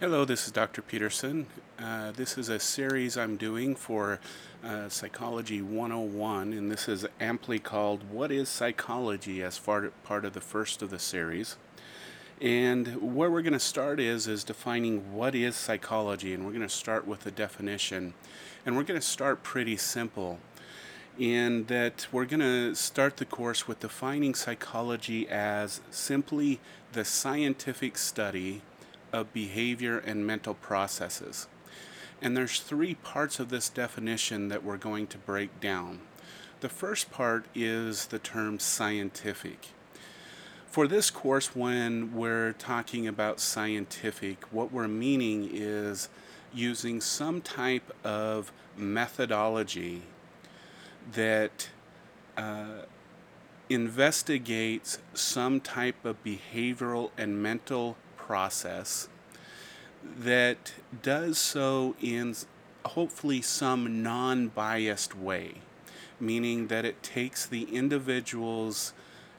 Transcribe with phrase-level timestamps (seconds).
[0.00, 0.80] Hello, this is Dr.
[0.80, 1.48] Peterson.
[1.76, 4.20] Uh, this is a series I'm doing for
[4.62, 10.34] uh, Psychology 101, and this is amply called What is Psychology as far, part of
[10.34, 11.56] the first of the series.
[12.40, 16.62] And where we're going to start is is defining what is psychology, and we're going
[16.62, 18.14] to start with a definition.
[18.64, 20.38] And we're going to start pretty simple
[21.18, 26.60] in that we're going to start the course with defining psychology as simply
[26.92, 28.62] the scientific study
[29.12, 31.46] of behavior and mental processes.
[32.20, 36.00] And there's three parts of this definition that we're going to break down.
[36.60, 39.68] The first part is the term scientific.
[40.66, 46.08] For this course, when we're talking about scientific, what we're meaning is
[46.52, 50.02] using some type of methodology
[51.12, 51.68] that
[52.36, 52.82] uh,
[53.68, 57.96] investigates some type of behavioral and mental
[58.28, 59.08] process
[60.18, 62.36] that does so in
[62.84, 65.54] hopefully some non biased way,
[66.20, 68.92] meaning that it takes the individual's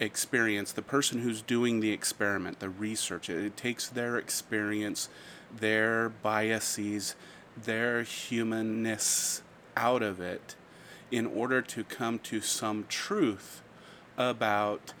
[0.00, 5.08] experience, the person who's doing the experiment, the research, it takes their experience,
[5.56, 7.14] their biases,
[7.56, 9.42] their humanness
[9.76, 10.56] out of it
[11.12, 13.62] in order to come to some truth
[14.18, 14.92] about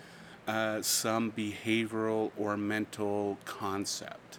[0.46, 4.38] uh, some behavioral or mental concept.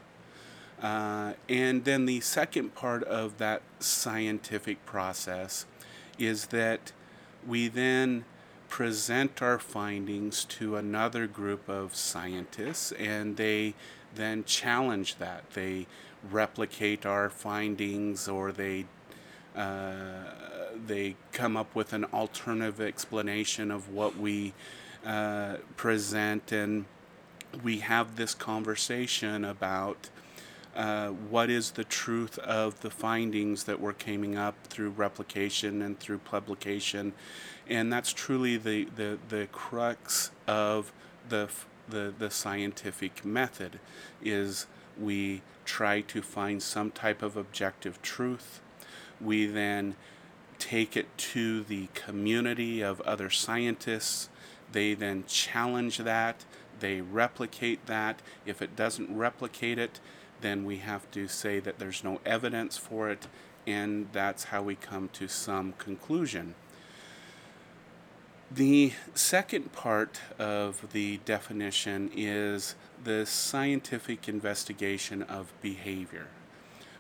[0.82, 5.66] Uh, and then the second part of that scientific process
[6.20, 6.92] is that
[7.48, 8.26] we then
[8.68, 13.74] present our findings to another group of scientists and they
[14.16, 15.50] then challenge that.
[15.52, 15.88] They
[16.30, 18.86] replicate our findings or they
[19.56, 20.24] uh,
[20.88, 24.54] they come up with an alternative explanation of what we
[25.06, 26.86] uh, present, and
[27.64, 30.10] we have this conversation about
[30.76, 36.00] uh, what is the truth of the findings that we're coming up through replication and
[36.00, 37.14] through publication,
[37.68, 40.92] and that's truly the the, the crux of
[41.30, 41.50] the
[41.88, 43.80] the the scientific method
[44.22, 44.66] is
[45.00, 48.62] we try to find some type of objective truth.
[49.22, 49.96] We then
[50.60, 54.30] take it to the community of other scientists
[54.74, 56.46] they then challenge that,
[56.80, 58.22] they replicate that.
[58.46, 60.00] If it doesn't replicate it,
[60.42, 63.28] then we have to say that there's no evidence for it,
[63.66, 66.56] and that's how we come to some conclusion.
[68.52, 76.28] The second part of the definition is the scientific investigation of behavior.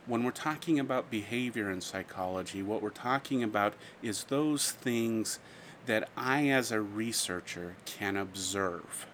[0.07, 5.39] When we're talking about behavior in psychology, what we're talking about is those things
[5.85, 9.05] that I, as a researcher, can observe.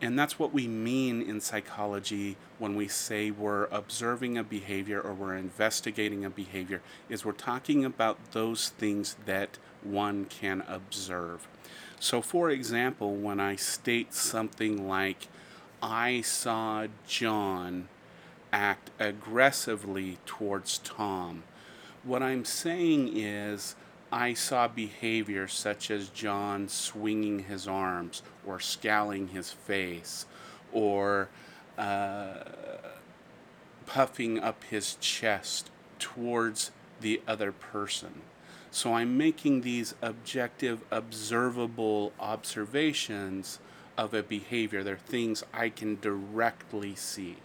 [0.00, 5.12] And that's what we mean in psychology when we say we're observing a behavior or
[5.12, 11.48] we're investigating a behavior is we're talking about those things that one can observe.
[11.98, 15.26] So for example, when I state something like
[15.82, 17.88] I saw John
[18.52, 21.42] act aggressively towards Tom,
[22.04, 23.74] what I'm saying is
[24.10, 30.24] I saw behavior such as John swinging his arms or scowling his face
[30.72, 31.28] or
[31.76, 32.44] uh,
[33.86, 36.70] puffing up his chest towards
[37.00, 38.22] the other person.
[38.70, 43.58] So I'm making these objective, observable observations
[43.96, 44.82] of a behavior.
[44.82, 47.36] They're things I can directly see.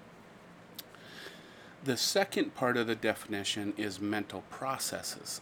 [1.84, 5.42] The second part of the definition is mental processes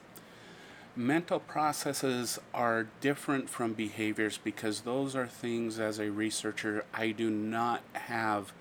[0.95, 7.29] mental processes are different from behaviors because those are things as a researcher I do
[7.29, 8.51] not have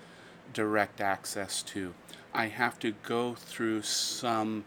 [0.53, 1.93] direct access to.
[2.33, 4.63] I have to go through some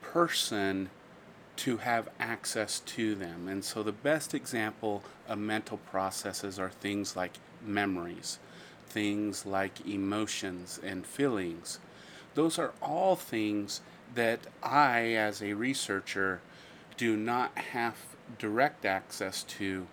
[0.00, 0.90] person
[1.56, 3.48] to have access to them.
[3.48, 7.32] And so the best example of mental processes are things like
[7.64, 8.38] memories,
[8.86, 11.78] things like emotions and feelings.
[12.34, 13.80] Those are all things
[14.14, 16.40] that I, as a researcher,
[17.02, 17.96] do not have
[18.38, 19.88] direct access to,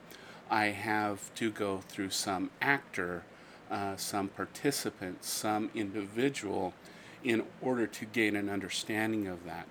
[0.48, 3.24] I have to go through some actor,
[3.72, 6.76] uh, some participant, some individual
[7.24, 9.66] in order to gain an understanding of that.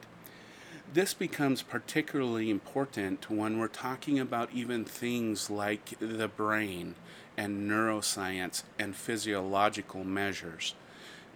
[0.93, 6.97] This becomes particularly important when we're talking about even things like the brain
[7.37, 10.75] and neuroscience and physiological measures.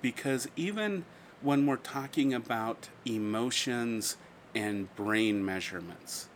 [0.01, 1.05] Because even
[1.43, 4.17] when we're talking about emotions
[4.55, 6.29] and brain measurements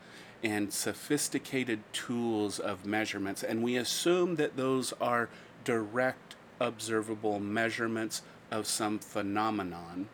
[0.42, 3.42] and sophisticated tools of measurements.
[3.42, 5.28] And we assume that those are
[5.64, 10.08] direct observable measurements of some phenomenon,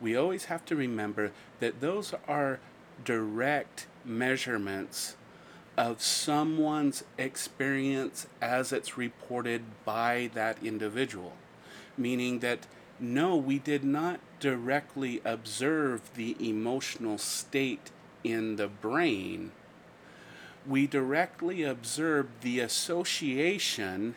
[0.00, 2.60] we always have to remember that those are
[3.04, 5.16] direct measurements
[5.76, 11.34] of someone's experience as it's reported by that individual.
[11.96, 12.66] Meaning that
[13.00, 17.90] no, we did not directly observe the emotional state
[18.24, 19.52] in the brain.
[20.66, 24.14] We directly observed the association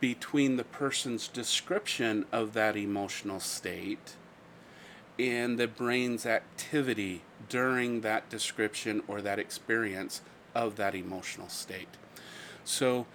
[0.00, 4.16] between the person's description of that emotional state
[5.18, 10.20] and the brain's activity during that description or that experience
[10.54, 11.88] of that emotional state.
[12.64, 13.06] So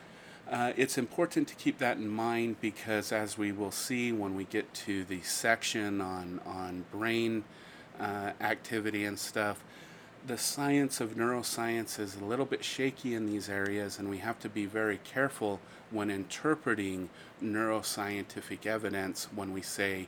[0.49, 4.45] uh, it's important to keep that in mind because, as we will see when we
[4.45, 7.43] get to the section on, on brain
[7.99, 9.63] uh, activity and stuff,
[10.25, 14.39] the science of neuroscience is a little bit shaky in these areas, and we have
[14.39, 15.59] to be very careful
[15.91, 17.09] when interpreting
[17.43, 20.07] neuroscientific evidence when we say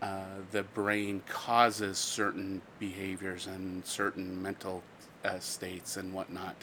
[0.00, 0.22] uh,
[0.52, 4.82] the brain causes certain behaviors and certain mental
[5.24, 6.56] uh, states and whatnot.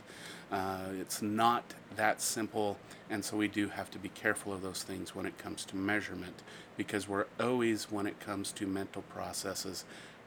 [0.51, 1.63] Uh, it's not
[1.95, 2.77] that simple,
[3.09, 5.75] and so we do have to be careful of those things when it comes to
[5.75, 6.43] measurement
[6.77, 9.85] because we're always, when it comes to mental processes,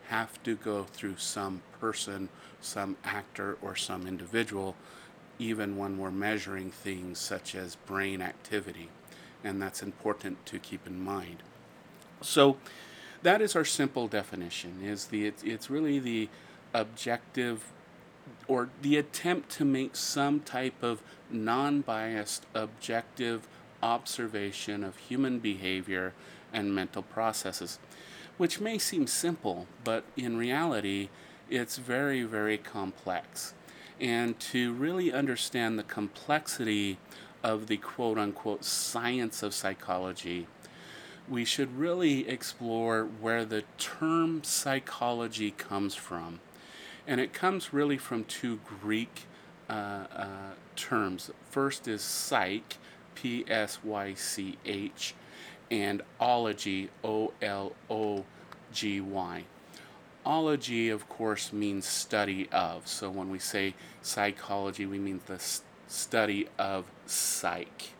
[0.09, 2.29] have to go through some person,
[2.61, 4.75] some actor, or some individual,
[5.39, 8.89] even when we're measuring things such as brain activity.
[9.45, 11.43] And that's important to keep in mind.
[12.21, 12.57] So,
[13.23, 16.29] that is our simple definition is the it's, it's really the
[16.73, 17.73] objective
[18.49, 23.47] or the attempt to make some type of non biased, objective
[23.83, 26.15] observation of human behavior
[26.53, 27.79] and mental processes,
[28.39, 31.11] which may seem simple, but in reality,
[31.51, 33.55] it's very, very complex.
[34.01, 36.99] And to really understand the complexity
[37.43, 40.47] of the quote unquote science of psychology,
[41.29, 46.41] we should really explore where the term psychology comes from
[47.09, 49.25] and it comes really from two Greek
[49.69, 49.73] uh,
[50.15, 50.27] uh,
[50.77, 51.31] terms.
[51.51, 52.77] First is psych,
[53.15, 55.15] P S Y C H,
[55.71, 58.25] and ology, O L O
[58.73, 59.45] G Y.
[60.27, 62.87] Ology, of course, means study of.
[62.87, 65.43] So when we say psychology, we mean the
[65.87, 67.93] study of psych.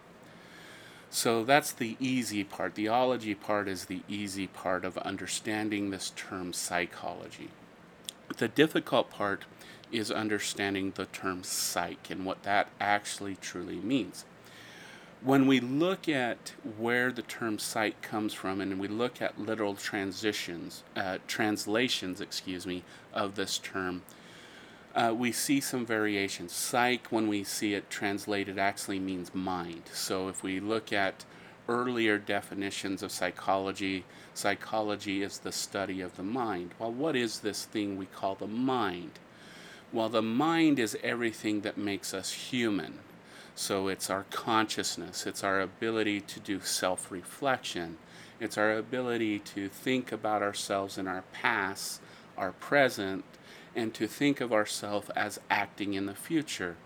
[1.09, 2.75] So that's the easy part.
[2.75, 7.49] The ology part is the easy part of understanding this term psychology.
[8.39, 9.47] The difficult part
[9.91, 14.25] is understanding the term psych and what that actually truly means.
[15.23, 19.75] When we look at where the term psych comes from and we look at literal
[19.75, 24.03] transitions, uh, translations, excuse me, of this term,
[24.95, 26.53] uh, we see some variations.
[26.53, 29.83] Psych, when we see it translated, actually means mind.
[29.93, 31.25] So if we look at
[31.69, 34.05] earlier definitions of psychology,
[34.35, 36.73] psychology is the study of the mind.
[36.79, 39.13] Well, what is this thing we call the mind?
[39.93, 42.99] Well, the mind is everything that makes us human.
[43.55, 47.99] So it's our consciousness, it's our ability to do self reflection,
[48.39, 52.01] it's our ability to think about ourselves in our past,
[52.37, 53.25] our present,
[53.75, 56.77] and to think of ourselves as acting in the future.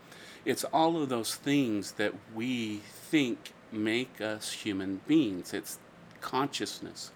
[0.45, 5.53] It's all of those things that we think make us human beings.
[5.53, 5.79] It's
[6.21, 7.11] consciousness.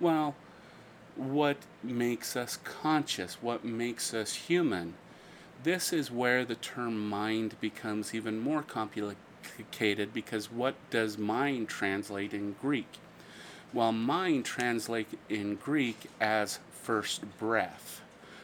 [0.00, 0.34] Well,
[1.16, 3.38] what makes us conscious?
[3.40, 4.94] What makes us human?
[5.62, 12.34] This is where the term mind becomes even more complicated because what does mind translate
[12.34, 12.98] in Greek?
[13.72, 18.00] Well, mind translates in Greek as first breath.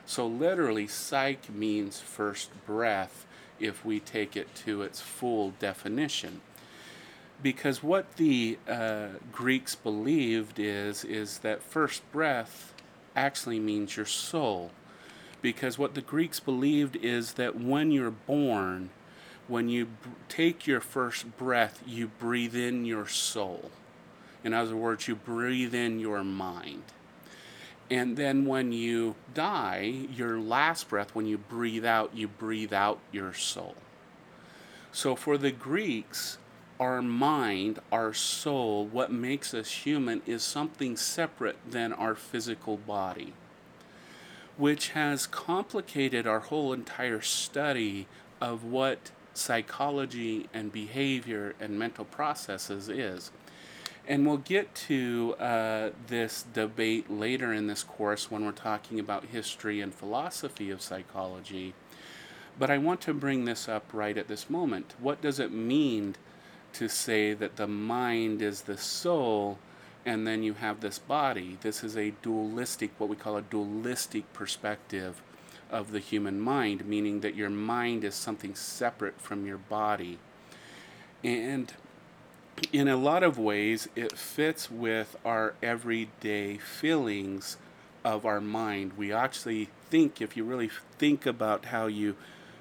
[0.06, 3.26] So literally, psych means first breath
[3.60, 6.40] if we take it to its full definition
[7.42, 12.72] because what the uh, Greeks believed is is that first breath
[13.14, 14.70] actually means your soul,
[15.42, 18.90] because what the Greeks believed is that when you're born,
[19.46, 19.88] when you
[20.28, 23.70] take your first breath, you breathe in your soul.
[24.44, 26.82] In other words, you breathe in your mind.
[27.90, 32.98] And then when you die, your last breath, when you breathe out, you breathe out
[33.10, 33.74] your soul.
[34.92, 36.38] So for the Greeks,
[36.80, 43.32] our mind, our soul, what makes us human is something separate than our physical body,
[44.56, 48.06] which has complicated our whole entire study
[48.40, 53.30] of what psychology and behavior and mental processes is.
[54.06, 59.26] And we'll get to uh, this debate later in this course when we're talking about
[59.26, 61.74] history and philosophy of psychology.
[62.58, 64.94] But I want to bring this up right at this moment.
[64.98, 66.16] What does it mean
[66.74, 69.58] to say that the mind is the soul
[70.06, 71.58] and then you have this body.
[71.60, 75.20] This is a dualistic, what we call a dualistic perspective
[75.70, 80.18] of the human mind, meaning that your mind is something separate from your body.
[81.22, 81.72] And
[82.72, 87.58] in a lot of ways, it fits with our everyday feelings
[88.04, 88.92] of our mind.
[88.96, 92.16] We actually think, if you really think about how you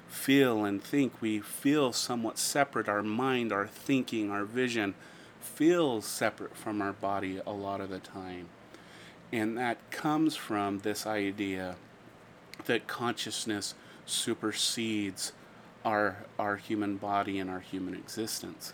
[0.08, 2.88] feel and think, we feel somewhat separate.
[2.88, 4.94] Our mind, our thinking, our vision
[5.40, 8.48] feels separate from our body a lot of the time.
[9.32, 11.76] And that comes from this idea
[12.64, 13.74] that consciousness
[14.06, 15.32] supersedes
[15.84, 18.72] our, our human body and our human existence.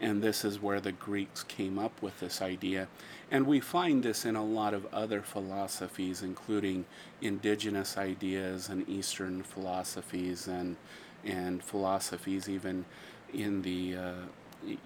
[0.00, 2.88] And this is where the Greeks came up with this idea.
[3.30, 6.84] And we find this in a lot of other philosophies, including
[7.22, 10.76] indigenous ideas and Eastern philosophies and,
[11.24, 12.84] and philosophies even
[13.32, 14.12] in the uh,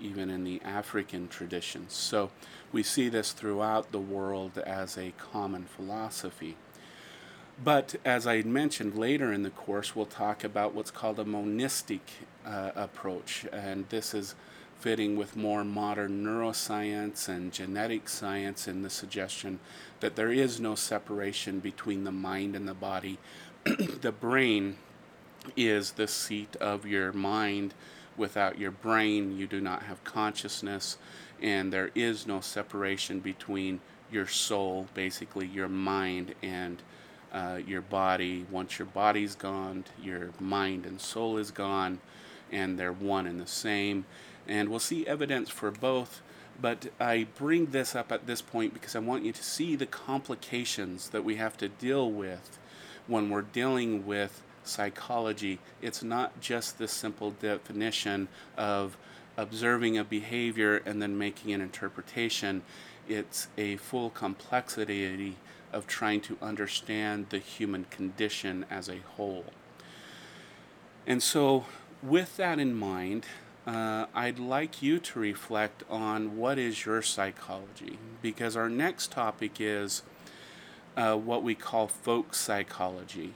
[0.00, 1.93] even in the African traditions.
[1.93, 2.31] So
[2.73, 6.57] we see this throughout the world as a common philosophy.
[7.62, 12.00] But as I mentioned later in the course, we'll talk about what's called a monistic
[12.47, 14.35] uh, approach, and this is
[14.81, 19.59] fitting with more modern neuroscience and genetic science and the suggestion
[20.01, 23.19] that there is no separation between the mind and the body.
[23.65, 24.77] the brain
[25.57, 27.75] is the seat of your mind.
[28.17, 30.99] Without your brain, you do not have consciousness,
[31.41, 33.81] and there is no separation between
[34.11, 36.83] your soul, basically your mind, and
[37.33, 38.45] uh, your body.
[38.51, 42.01] Once your body's gone, your mind and soul is gone,
[42.51, 44.05] and they're one and the same
[44.49, 46.23] and we'll see evidence for both.
[46.61, 49.87] But I bring this up at this point because I want you to see the
[49.87, 52.59] complications that we have to deal with
[53.07, 55.61] when we're dealing with psychology.
[55.81, 58.97] It's not just the simple definition of
[59.37, 62.62] observing a behavior and then making an interpretation.
[63.09, 65.37] It's a full complexity
[65.73, 69.45] of trying to understand the human condition as a whole.
[71.07, 71.67] And so,
[72.02, 73.26] with that in mind,
[73.69, 79.61] uh, I'd like you to reflect on what is your psychology because our next topic
[79.61, 80.03] is
[80.97, 83.35] uh, what we call folk psychology,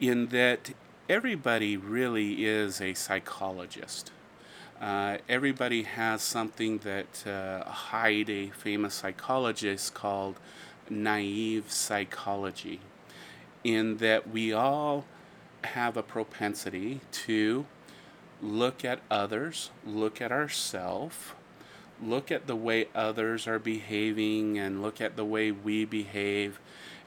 [0.00, 0.70] in that
[1.10, 4.10] everybody really is a psychologist.
[4.80, 10.36] Uh, everybody has something that uh, Heider, a famous psychologist, called
[10.88, 12.80] naive psychology,
[13.62, 15.04] in that we all
[15.64, 17.66] have a propensity to
[18.42, 21.16] look at others, look at ourselves,
[22.02, 26.60] look at the way others are behaving, and look at the way we behave,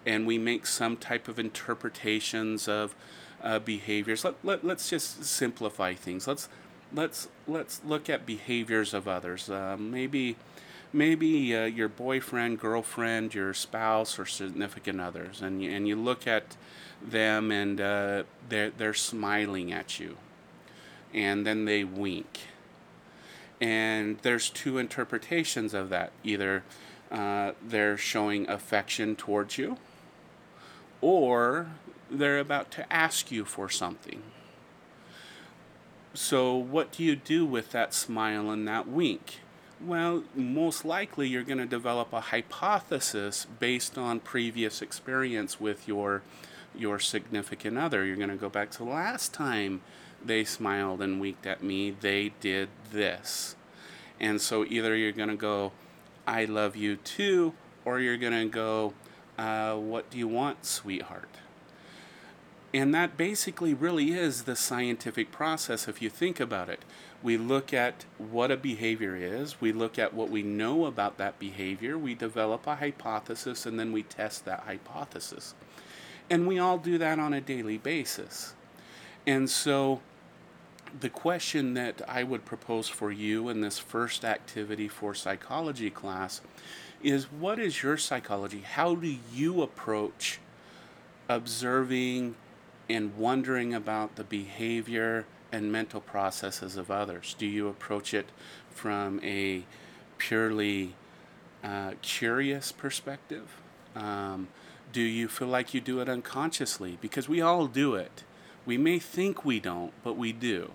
[0.06, 2.96] and we make some type of interpretations of
[3.42, 4.24] uh, behaviors.
[4.24, 6.28] Let, let, let's just simplify things.
[6.28, 6.50] Let's
[6.94, 9.50] let's let's look at behaviors of others.
[9.50, 10.36] Uh, maybe
[10.92, 16.28] maybe uh, your boyfriend, girlfriend, your spouse, or significant others, and you, and you look
[16.28, 16.56] at
[17.02, 20.18] them and uh, they're they're smiling at you
[21.14, 22.42] and then they wink.
[23.62, 26.12] And there's two interpretations of that.
[26.24, 26.64] Either
[27.12, 29.78] uh, they're showing affection towards you,
[31.02, 31.68] or
[32.10, 34.22] they're about to ask you for something.
[36.16, 39.40] So, what do you do with that smile and that wink?
[39.82, 46.22] Well, most likely you're going to develop a hypothesis based on previous experience with your
[46.76, 48.06] your significant other.
[48.06, 49.82] You're going to go back to last time
[50.26, 53.56] they smiled and winked at me, they did this.
[54.20, 55.72] And so either you're going to go,
[56.26, 57.54] I love you too,
[57.86, 58.94] or you're going to go,
[59.38, 61.30] uh, What do you want, sweetheart?
[62.74, 66.80] And that basically really is the scientific process if you think about it.
[67.22, 71.40] We look at what a behavior is, we look at what we know about that
[71.40, 75.54] behavior, we develop a hypothesis, and then we test that hypothesis.
[76.30, 78.56] And we all do that on a daily basis.
[79.28, 80.02] And so
[81.00, 86.42] the question that I would propose for you in this first activity for psychology class
[87.02, 88.62] is what is your psychology?
[88.62, 90.40] How do you approach
[91.28, 92.36] observing
[92.90, 97.36] and wondering about the behavior and mental processes of others?
[97.38, 98.30] Do you approach it
[98.70, 99.64] from a
[100.18, 100.96] purely
[101.64, 103.62] uh, curious perspective?
[103.96, 104.48] Um,
[104.92, 106.98] do you feel like you do it unconsciously?
[107.02, 108.24] Because we all do it.
[108.66, 110.72] We may think we don't, but we do.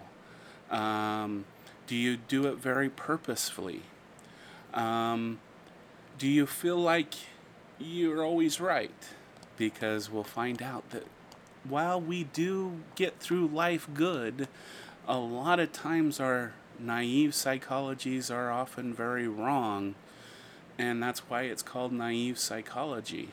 [0.71, 1.45] Um,
[1.87, 3.83] do you do it very purposefully?
[4.75, 5.41] Um,
[6.19, 7.15] do you feel like
[7.79, 8.91] you're always right?
[9.57, 11.05] Because we'll find out that
[11.65, 14.49] while we do get through life good,
[15.07, 19.95] a lot of times our naive psychologies are often very wrong.
[20.79, 23.31] and that's why it's called naive psychology.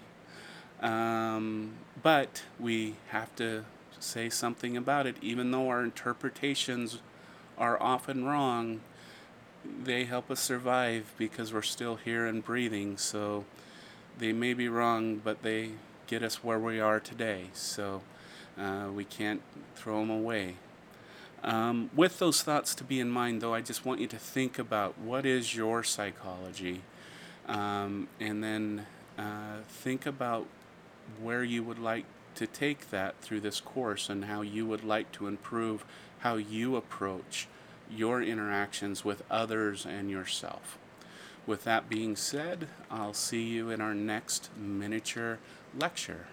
[0.82, 3.65] Um, but we have to
[4.00, 7.00] say something about it, even though our interpretations
[7.58, 8.82] are often wrong.
[9.84, 12.98] They help us survive because we're still here and breathing.
[12.98, 13.46] So
[14.18, 15.72] they may be wrong, but they
[16.08, 17.46] get us where we are today.
[17.54, 18.02] So
[18.60, 19.42] uh, we can't
[19.76, 20.56] throw them away.
[21.44, 24.58] Um, with those thoughts to be in mind, though, I just want you to think
[24.58, 26.82] about what is your psychology,
[27.48, 28.88] um, and then
[29.20, 30.48] uh, think about
[31.22, 35.12] where you would like to take that through this course and how you would like
[35.14, 35.86] to improve
[36.25, 37.48] how you approach
[37.88, 40.79] your interactions with others and yourself.
[41.46, 45.38] With that being said, I'll see you in our next miniature
[45.77, 46.25] lecture.